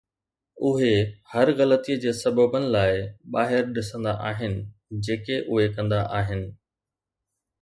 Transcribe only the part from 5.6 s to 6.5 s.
ڪندا آهن.